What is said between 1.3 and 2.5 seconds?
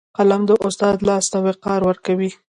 ته وقار ورکوي